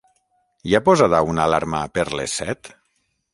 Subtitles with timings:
[0.69, 2.73] Hi ha posada una alarma per les set?